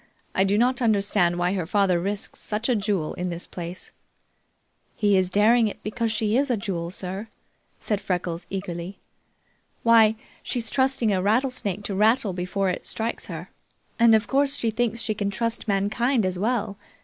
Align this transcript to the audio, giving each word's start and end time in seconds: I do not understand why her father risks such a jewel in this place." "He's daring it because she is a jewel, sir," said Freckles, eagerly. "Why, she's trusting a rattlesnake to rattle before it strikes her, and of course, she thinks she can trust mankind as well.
I 0.33 0.45
do 0.45 0.57
not 0.57 0.81
understand 0.81 1.37
why 1.37 1.53
her 1.53 1.67
father 1.67 1.99
risks 1.99 2.39
such 2.39 2.67
a 2.67 2.75
jewel 2.75 3.13
in 3.13 3.29
this 3.29 3.45
place." 3.45 3.91
"He's 4.95 5.29
daring 5.29 5.67
it 5.67 5.77
because 5.83 6.11
she 6.11 6.35
is 6.35 6.49
a 6.49 6.57
jewel, 6.57 6.89
sir," 6.89 7.27
said 7.79 8.01
Freckles, 8.01 8.47
eagerly. 8.49 8.97
"Why, 9.83 10.15
she's 10.41 10.71
trusting 10.71 11.13
a 11.13 11.21
rattlesnake 11.21 11.83
to 11.83 11.93
rattle 11.93 12.33
before 12.33 12.69
it 12.71 12.87
strikes 12.87 13.27
her, 13.27 13.51
and 13.99 14.15
of 14.15 14.25
course, 14.27 14.55
she 14.55 14.71
thinks 14.71 15.03
she 15.03 15.13
can 15.13 15.29
trust 15.29 15.67
mankind 15.67 16.25
as 16.25 16.39
well. 16.39 16.77